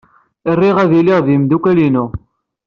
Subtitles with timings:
[0.59, 2.05] Riɣ ad iliɣ ed yimeddukal-inu.